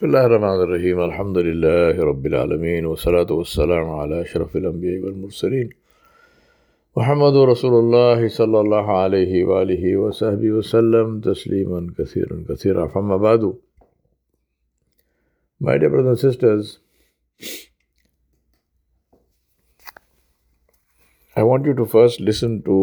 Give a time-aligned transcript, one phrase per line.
[0.00, 0.98] بسم الله الرحمن الرحيم.
[1.00, 5.68] الحمد لله رب العالمين والصلاة والسلام على أشرف الأنبياء والمرسلين.
[6.96, 12.86] محمد رسول الله صلى الله عليه وآله وصحبه وسلم تسليما كثيرا كثيرا.
[12.86, 13.52] فما بعد
[15.60, 16.78] My dear brothers and sisters,
[21.36, 22.78] I want you to first listen to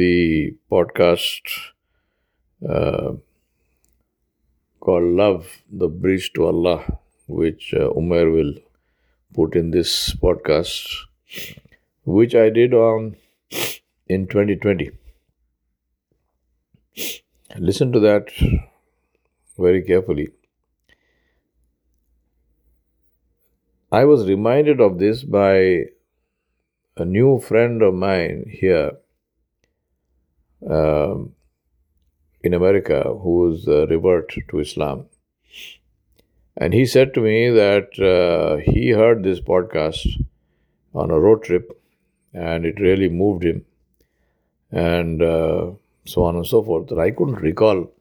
[0.00, 1.44] the podcast
[2.68, 3.12] uh,
[4.82, 6.98] called Love, the Bridge to Allah,
[7.28, 8.54] which uh, Umar will
[9.32, 10.88] put in this podcast,
[12.04, 13.16] which I did on
[14.08, 14.90] in 2020.
[17.58, 18.32] Listen to that
[19.56, 20.32] very carefully.
[23.92, 25.84] I was reminded of this by
[26.96, 28.90] a new friend of mine here
[30.68, 31.34] um,
[32.42, 35.06] in America who's a revert to Islam.
[36.56, 40.06] And he said to me that uh, he heard this podcast
[40.94, 41.70] on a road trip
[42.34, 43.64] and it really moved him,
[44.70, 45.70] and uh,
[46.06, 46.90] so on and so forth.
[46.90, 47.92] And I couldn't recall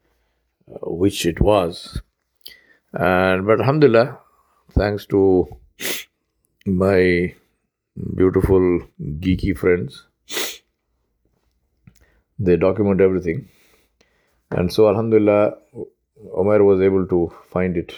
[0.71, 2.01] uh, which it was.
[2.93, 4.19] And but Alhamdulillah,
[4.71, 5.47] thanks to
[6.65, 7.33] my
[8.15, 10.07] beautiful geeky friends,
[12.39, 13.49] they document everything.
[14.51, 15.55] And so, Alhamdulillah,
[16.35, 17.93] Omar was able to find it.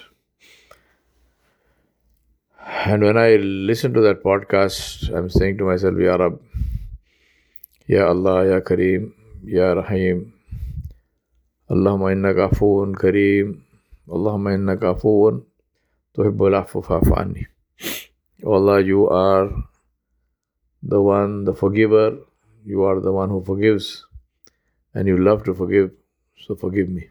[2.85, 6.39] And when I listen to that podcast, I'm saying to myself, Ya Rab,
[7.87, 10.33] Ya Allah, Ya Kareem, Ya Rahim,
[11.71, 13.61] Allahumma innaka afuun Kareem,
[14.07, 15.43] Allahumma innaka afuun
[16.13, 17.47] tuhibbul afu fa'fu
[18.45, 19.49] Oh Allah, you are
[20.83, 22.17] the one, the forgiver,
[22.63, 24.05] you are the one who forgives,
[24.93, 25.91] and you love to forgive,
[26.37, 27.09] so forgive me.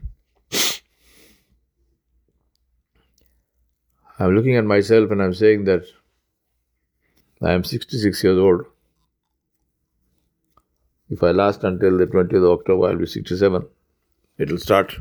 [4.19, 5.83] I'm looking at myself and I'm saying that
[7.41, 8.65] I am 66 years old.
[11.09, 13.65] If I last until the 20th of October, I'll be 67.
[14.37, 14.95] It'll start.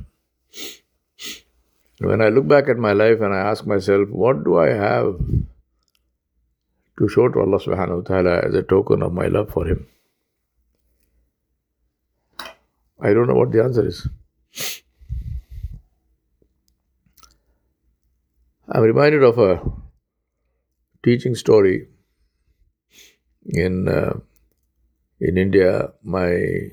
[2.00, 5.19] When I look back at my life and I ask myself, what do I have
[6.98, 9.86] to show to Allah subhanahu wa ta'ala as a token of my love for Him?
[13.00, 14.08] I don't know what the answer is.
[18.74, 19.60] I'm reminded of a
[21.04, 21.88] teaching story
[23.44, 24.14] in uh,
[25.20, 25.92] in India.
[26.02, 26.70] My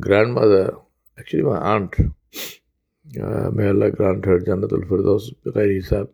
[0.00, 0.74] grandmother,
[1.18, 6.08] actually my aunt, uh, may Allah grant her Jannatul Firdaus hisab.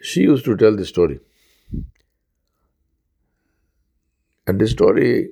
[0.00, 1.20] She used to tell this story.
[4.48, 5.30] And this story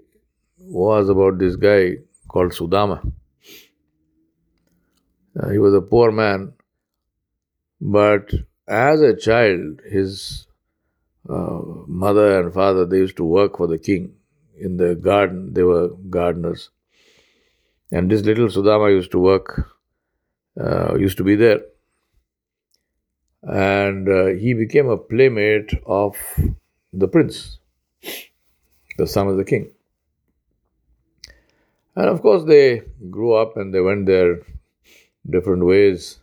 [0.58, 1.96] was about this guy
[2.28, 3.00] called Sudama.
[5.38, 6.52] Uh, he was a poor man,
[7.80, 8.32] but
[8.66, 10.46] as a child, his
[11.28, 14.14] uh, mother and father they used to work for the king
[14.58, 15.52] in the garden.
[15.52, 16.70] They were gardeners,
[17.92, 19.68] and this little Sudama used to work,
[20.58, 21.60] uh, used to be there,
[23.42, 26.16] and uh, he became a playmate of
[26.92, 27.58] the prince,
[28.96, 29.70] the son of the king.
[31.94, 34.40] And of course, they grew up and they went their
[35.28, 36.18] different ways.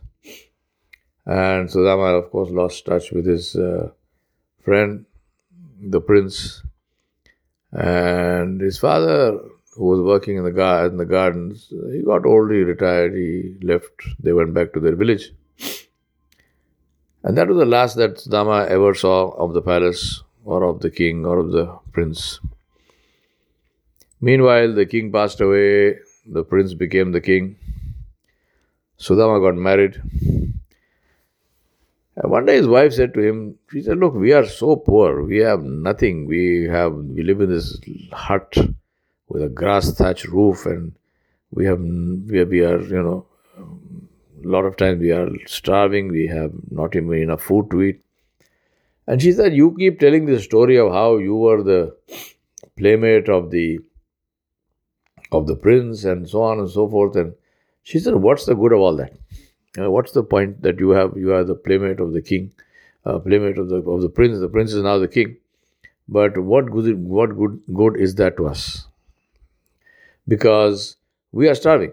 [1.26, 3.90] And Sudama, of course, lost touch with his uh,
[4.62, 5.06] friend,
[5.80, 6.62] the prince.
[7.72, 9.38] And his father,
[9.74, 13.56] who was working in the, gar- in the gardens, he got old, he retired, he
[13.62, 15.32] left, they went back to their village.
[17.22, 20.90] And that was the last that Sudama ever saw of the palace or of the
[20.90, 22.38] king or of the prince.
[24.20, 27.56] Meanwhile, the king passed away, the prince became the king.
[28.98, 30.00] Sudama got married.
[32.16, 35.24] And one day his wife said to him, she said, Look, we are so poor.
[35.24, 36.26] We have nothing.
[36.26, 37.78] We have we live in this
[38.12, 38.56] hut
[39.28, 40.92] with a grass thatched roof and
[41.50, 43.26] we have we are, we are you know
[44.44, 48.02] a lot of times we are starving, we have not even enough food to eat.
[49.06, 51.96] And she said, You keep telling this story of how you were the
[52.76, 53.80] playmate of the
[55.32, 57.16] of the prince and so on and so forth.
[57.16, 57.34] And
[57.84, 59.12] she said, What's the good of all that?
[59.78, 62.52] Uh, what's the point that you have you are the playmate of the king,
[63.04, 65.36] uh, playmate of the of the prince, the prince is now the king.
[66.08, 68.86] But what good what good good is that to us?
[70.26, 70.96] Because
[71.32, 71.92] we are starving.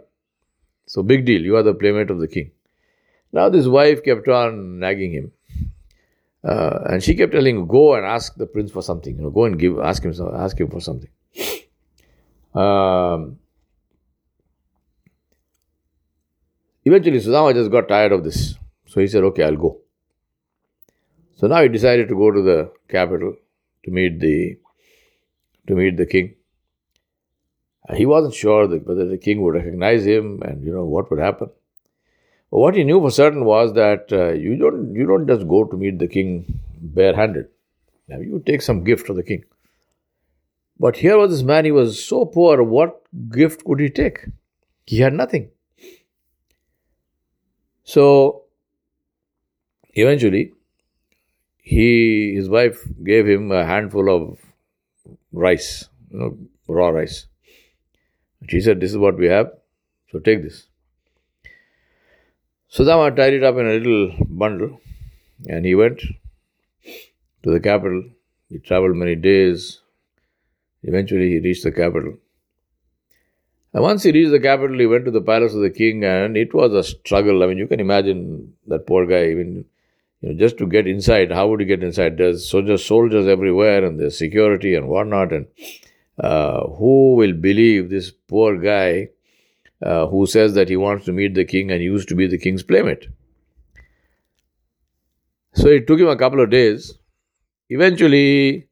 [0.85, 2.51] So big deal, you are the playmate of the king.
[3.33, 5.31] Now this wife kept on nagging him.
[6.43, 9.15] Uh, and she kept telling him, go and ask the prince for something.
[9.15, 11.09] You know, go and give, ask him, ask him for something.
[12.53, 13.37] Um,
[16.83, 18.55] Eventually, Sudama just got tired of this.
[18.87, 19.79] So he said, Okay, I'll go.
[21.35, 23.35] So now he decided to go to the capital
[23.85, 24.57] to meet the
[25.67, 26.35] to meet the king.
[27.95, 31.19] He wasn't sure that whether the king would recognize him and you know what would
[31.19, 31.49] happen.
[32.51, 35.63] But what he knew for certain was that uh, you don't you don't just go
[35.63, 37.47] to meet the king barehanded.
[38.07, 39.43] Now you take some gift of the king.
[40.79, 44.25] But here was this man, he was so poor, what gift could he take?
[44.85, 45.51] He had nothing.
[47.91, 48.43] So
[50.01, 50.53] eventually
[51.57, 54.39] he his wife gave him a handful of
[55.33, 57.25] rice, you know, raw rice.
[58.47, 59.51] She said, This is what we have,
[60.09, 60.67] so take this.
[62.73, 64.79] Sudama tied it up in a little bundle
[65.49, 65.99] and he went
[67.43, 68.03] to the capital.
[68.47, 69.81] He traveled many days.
[70.83, 72.15] Eventually, he reached the capital.
[73.73, 76.35] And once he reached the capital, he went to the palace of the king, and
[76.35, 77.41] it was a struggle.
[77.41, 79.65] I mean, you can imagine that poor guy, even
[80.19, 81.31] you know, just to get inside.
[81.31, 82.17] How would he get inside?
[82.17, 85.31] There's soldiers, soldiers everywhere, and there's security and whatnot.
[85.31, 85.47] And
[86.19, 89.09] uh, who will believe this poor guy
[89.81, 92.37] uh, who says that he wants to meet the king and used to be the
[92.37, 93.07] king's playmate?
[95.53, 96.93] So it took him a couple of days.
[97.69, 98.67] Eventually,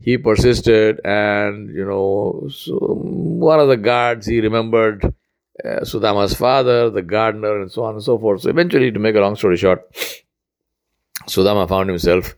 [0.00, 6.90] he persisted, and you know, so one of the guards he remembered uh, Sudama's father,
[6.90, 8.42] the gardener, and so on and so forth.
[8.42, 9.92] So eventually, to make a long story short,
[11.26, 12.34] Sudama found himself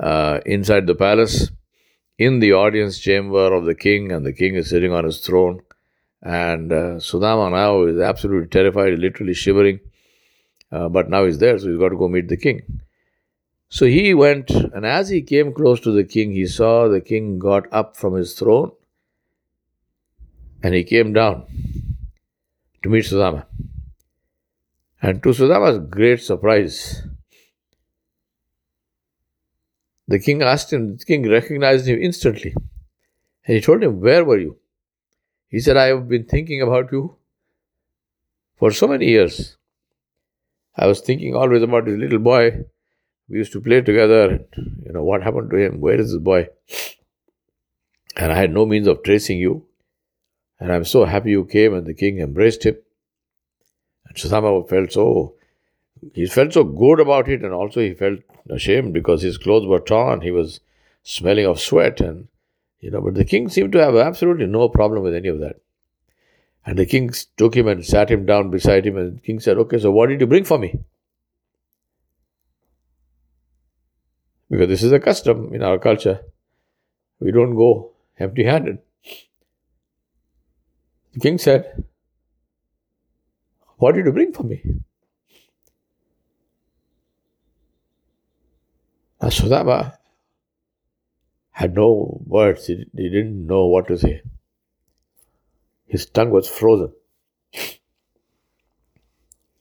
[0.00, 1.50] uh, inside the palace
[2.18, 5.60] in the audience chamber of the king, and the king is sitting on his throne.
[6.22, 9.80] And uh, Sudama now is absolutely terrified, literally shivering.
[10.72, 12.62] Uh, but now he's there, so he's got to go meet the king.
[13.74, 17.40] So he went, and as he came close to the king, he saw the king
[17.40, 18.70] got up from his throne
[20.62, 21.46] and he came down
[22.84, 23.46] to meet Sudama.
[25.02, 27.02] And to Sudama's great surprise,
[30.06, 32.54] the king asked him, the king recognized him instantly.
[33.44, 34.56] And he told him, Where were you?
[35.48, 37.16] He said, I have been thinking about you
[38.54, 39.56] for so many years.
[40.76, 42.66] I was thinking always about this little boy.
[43.28, 44.44] We used to play together.
[44.56, 45.80] You know, what happened to him?
[45.80, 46.48] Where is this boy?
[48.16, 49.66] And I had no means of tracing you.
[50.60, 51.74] And I'm so happy you came.
[51.74, 52.76] And the king embraced him.
[54.06, 55.34] And Sudama felt so
[56.12, 59.80] he felt so good about it, and also he felt ashamed because his clothes were
[59.80, 60.20] torn.
[60.20, 60.60] He was
[61.02, 62.28] smelling of sweat, and
[62.80, 63.00] you know.
[63.00, 65.60] But the king seemed to have absolutely no problem with any of that.
[66.66, 69.56] And the king took him and sat him down beside him, and the king said,
[69.58, 70.78] "Okay, so what did you bring for me?"
[74.50, 76.20] Because this is a custom in our culture.
[77.20, 78.78] We don't go empty handed.
[81.12, 81.84] The king said,
[83.76, 84.62] What did you bring for me?
[89.22, 89.96] Sudama
[91.50, 94.22] had no words, he, he didn't know what to say.
[95.86, 96.92] His tongue was frozen.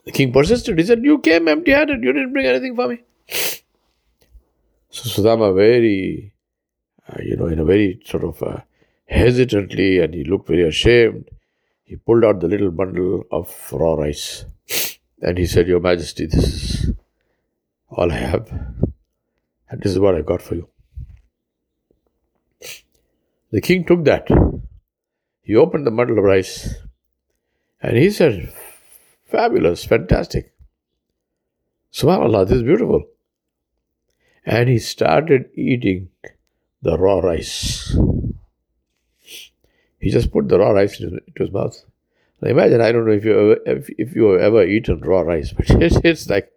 [0.05, 0.77] The king persisted.
[0.79, 3.03] He said, You came empty handed, you didn't bring anything for me.
[4.93, 6.35] So Sudama, very,
[7.09, 8.59] uh, you know, in a very sort of uh,
[9.05, 11.31] hesitantly, and he looked very ashamed,
[11.83, 14.45] he pulled out the little bundle of raw rice.
[15.19, 16.91] And he said, Your Majesty, this is
[17.89, 18.51] all I have.
[19.67, 20.69] And this is what I got for you.
[23.49, 24.27] The king took that.
[25.41, 26.75] He opened the bundle of rice
[27.81, 28.53] and he said,
[29.25, 30.53] Fabulous, fantastic.
[31.91, 33.05] SubhanAllah, this is beautiful.
[34.45, 36.09] And he started eating
[36.81, 37.95] the raw rice.
[39.99, 41.81] He just put the raw rice into his mouth.
[42.41, 45.21] Now imagine, I don't know if you ever, if, if you have ever eaten raw
[45.21, 46.51] rice, but it's, it's like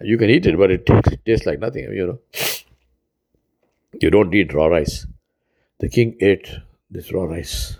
[0.00, 2.18] you can eat it, but it tastes, tastes like nothing, you know.
[4.00, 5.06] You don't eat raw rice.
[5.78, 6.58] The king ate
[6.90, 7.78] this raw rice.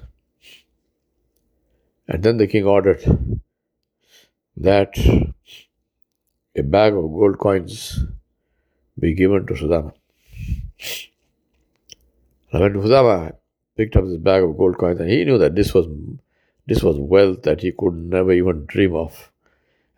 [2.08, 3.04] And then the king ordered
[4.56, 4.98] that
[6.56, 8.00] a bag of gold coins
[9.00, 9.92] be given to Sudama.
[12.52, 13.32] And when Sudama
[13.76, 15.86] picked up this bag of gold coins, and he knew that this was
[16.66, 19.32] this was wealth that he could never even dream of.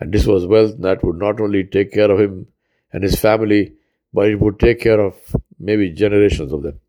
[0.00, 2.47] And this was wealth that would not only take care of him
[2.92, 3.75] and his family,
[4.12, 5.14] but it would take care of
[5.59, 6.80] maybe generations of them.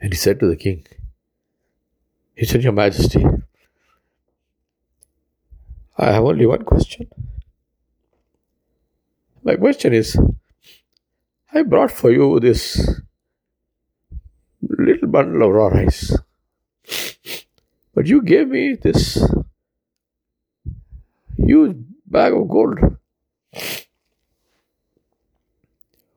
[0.00, 0.86] And he said to the king,
[2.34, 3.24] He said, Your Majesty,
[5.96, 7.08] I have only one question.
[9.48, 10.14] My question is
[11.54, 12.62] I brought for you this
[14.60, 16.14] little bundle of raw rice,
[17.94, 19.16] but you gave me this
[21.38, 22.78] huge bag of gold.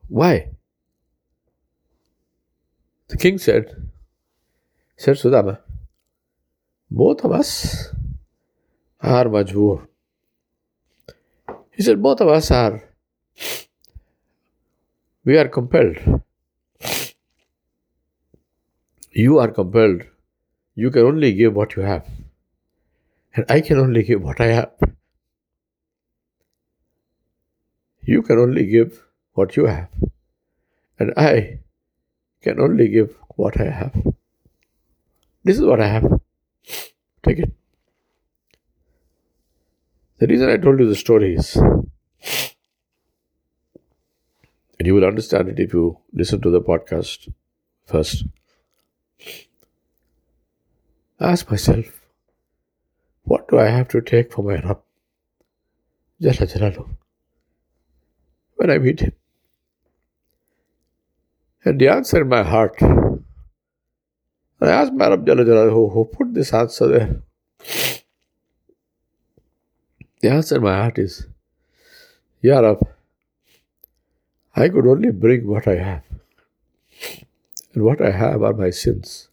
[0.08, 0.50] Why?
[3.08, 3.74] The king said,
[4.98, 5.58] said Sudama,
[6.90, 7.94] both of us
[9.00, 9.86] are majboor.
[11.70, 12.91] He said, both of us are,
[15.24, 15.98] we are compelled.
[19.10, 20.02] You are compelled.
[20.74, 22.06] You can only give what you have.
[23.34, 24.72] And I can only give what I have.
[28.02, 29.02] You can only give
[29.34, 29.88] what you have.
[30.98, 31.60] And I
[32.42, 33.94] can only give what I have.
[35.44, 36.20] This is what I have.
[37.22, 37.52] Take it.
[40.18, 41.56] The reason I told you the story is,
[44.82, 47.32] and you will understand it if you listen to the podcast
[47.86, 48.24] first.
[51.20, 52.00] Ask myself,
[53.22, 54.80] what do I have to take for my Rabb?
[56.20, 56.88] Jalla Jalalu.
[58.56, 59.12] When I meet him.
[61.64, 66.34] And the answer in my heart, I asked my Rabb Jalla Jalalu, who, who put
[66.34, 67.22] this answer there.
[70.22, 71.28] The answer in my heart is,
[72.40, 72.84] Ya Rab,
[74.54, 76.02] I could only bring what I have.
[77.74, 79.28] And what I have are my sins.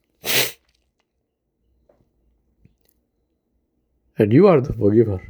[4.18, 5.22] And you are the forgiver.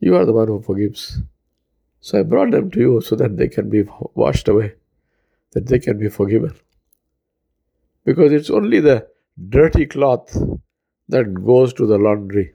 [0.00, 1.20] You are the one who forgives.
[2.00, 4.74] So I brought them to you so that they can be washed away,
[5.52, 6.54] that they can be forgiven.
[8.04, 9.08] Because it's only the
[9.48, 10.36] dirty cloth
[11.08, 12.54] that goes to the laundry.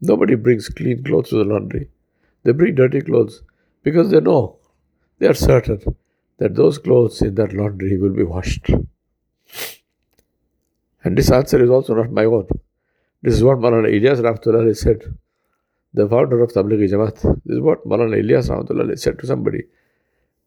[0.00, 1.88] Nobody brings clean clothes to the laundry.
[2.42, 3.42] They bring dirty clothes
[3.82, 4.56] because they know,
[5.18, 5.96] they are certain
[6.38, 8.70] that those clothes in that laundry will be washed.
[11.04, 12.48] And this answer is also not my own.
[13.22, 15.02] This is what Maulana Ilyas Rahmatullah said,
[15.94, 17.22] the founder of Tablighi Jamaat.
[17.44, 19.64] This is what Maulana Ilyas Rahmatullah said to somebody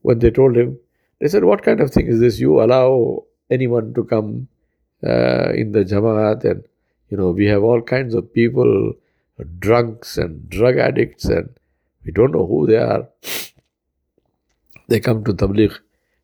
[0.02, 0.78] when they told him,
[1.20, 2.40] they said, What kind of thing is this?
[2.40, 4.48] You allow anyone to come
[5.04, 6.64] uh, in the Jamaat, and
[7.10, 8.94] you know, we have all kinds of people,
[9.60, 11.50] drunks and drug addicts, and
[12.06, 13.08] we don't know who they are.
[14.88, 15.76] They come to Tabligh,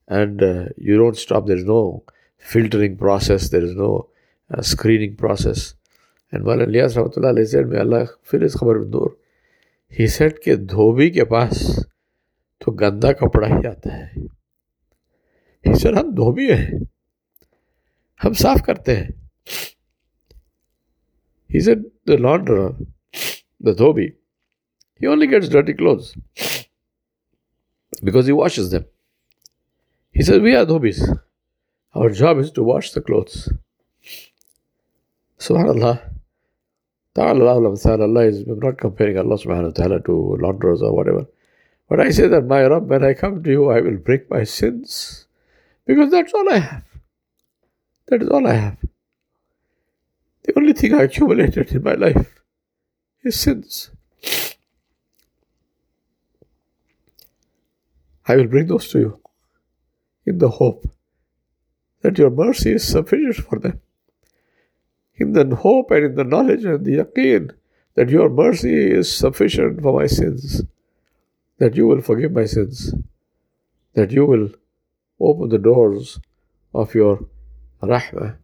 [0.07, 1.47] and uh, you don't stop.
[1.47, 2.03] There is no
[2.37, 4.09] filtering process, there is no
[4.49, 5.73] uh, screening process.
[6.33, 9.15] And Maulana Ilyas Rahmatullah said may Allah fill his खबर दूर
[9.91, 11.63] he said कि धोबी के पास
[12.61, 14.27] तो गंदा कपड़ा ही आता है
[15.65, 16.79] he said हम धोबी हैं
[18.21, 19.09] हम साफ़ करते हैं
[21.49, 22.71] he said the launderer
[23.67, 24.07] the dhobi
[25.01, 26.15] he only gets dirty clothes
[28.03, 28.85] because he washes them
[30.11, 31.01] he says, we are dhobis
[31.93, 33.51] our job is to wash the clothes
[35.39, 35.95] subhanallah
[37.13, 41.25] Ta'ala Allah is, I'm not comparing Allah subhanahu wa ta'ala to launderers or whatever.
[41.89, 44.45] But I say that, my Rabb, when I come to you, I will break my
[44.45, 45.27] sins.
[45.85, 46.83] Because that's all I have.
[48.07, 48.77] That is all I have.
[50.43, 52.39] The only thing I accumulated in my life
[53.23, 53.91] is sins.
[58.30, 59.20] I will bring those to you
[60.24, 60.88] in the hope
[62.02, 63.80] that your mercy is sufficient for them
[65.16, 67.50] in the hope and in the knowledge and the yaqeen
[67.94, 70.62] that your mercy is sufficient for my sins,
[71.58, 72.94] that you will forgive my sins,
[73.94, 74.50] that you will
[75.18, 76.20] open the doors
[76.74, 77.26] of your
[77.82, 78.36] rahmah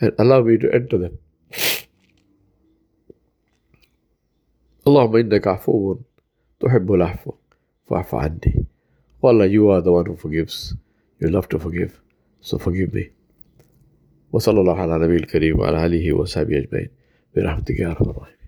[0.00, 1.18] and allow me to enter them.
[4.86, 5.98] اللهم إنك عفو
[6.60, 7.32] تحب العفو
[7.86, 8.66] فاعف عني.
[9.22, 10.74] Wallah, you are the one who forgives.
[11.20, 12.00] You love to forgive.
[12.40, 13.10] So forgive me.
[14.32, 16.88] وصلى الله على نبي الكريم وعلى آله وصحبه أجمعين
[17.36, 18.41] برحمتك يا أرحم الراحمين